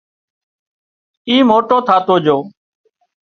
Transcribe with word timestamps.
اي 1.27 1.35
موٽو 1.49 1.77
ٿاتو 1.87 2.15
جھو 2.25 2.37